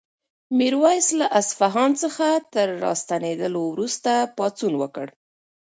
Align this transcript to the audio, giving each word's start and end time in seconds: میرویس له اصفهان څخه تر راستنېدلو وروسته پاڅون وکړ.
میرویس 0.57 1.07
له 1.19 1.27
اصفهان 1.39 1.91
څخه 2.03 2.27
تر 2.53 2.67
راستنېدلو 2.83 3.61
وروسته 3.71 4.11
پاڅون 4.37 4.73
وکړ. 4.81 5.07